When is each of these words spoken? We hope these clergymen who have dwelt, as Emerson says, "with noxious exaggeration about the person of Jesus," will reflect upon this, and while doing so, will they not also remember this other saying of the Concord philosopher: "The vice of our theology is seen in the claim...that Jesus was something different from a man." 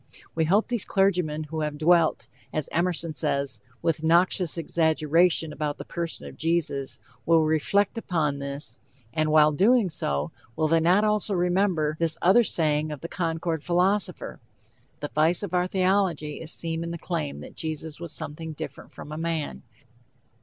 We 0.33 0.45
hope 0.45 0.65
these 0.67 0.83
clergymen 0.83 1.43
who 1.43 1.61
have 1.61 1.77
dwelt, 1.77 2.25
as 2.51 2.69
Emerson 2.71 3.13
says, 3.13 3.61
"with 3.83 4.03
noxious 4.03 4.57
exaggeration 4.57 5.53
about 5.53 5.77
the 5.77 5.85
person 5.85 6.25
of 6.25 6.37
Jesus," 6.37 6.97
will 7.23 7.43
reflect 7.43 7.99
upon 7.99 8.39
this, 8.39 8.79
and 9.13 9.29
while 9.31 9.51
doing 9.51 9.89
so, 9.89 10.31
will 10.55 10.67
they 10.67 10.79
not 10.79 11.03
also 11.03 11.35
remember 11.35 11.97
this 11.99 12.17
other 12.19 12.43
saying 12.43 12.91
of 12.91 13.01
the 13.01 13.07
Concord 13.07 13.63
philosopher: 13.63 14.39
"The 15.01 15.11
vice 15.13 15.43
of 15.43 15.53
our 15.53 15.67
theology 15.67 16.41
is 16.41 16.51
seen 16.51 16.83
in 16.83 16.89
the 16.89 16.97
claim...that 16.97 17.53
Jesus 17.55 17.99
was 17.99 18.11
something 18.11 18.53
different 18.53 18.91
from 18.95 19.11
a 19.11 19.19
man." 19.19 19.61